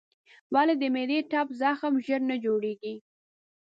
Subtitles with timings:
[0.53, 2.95] ولې د معدې ټپ زخم ژر نه جوړېږي؟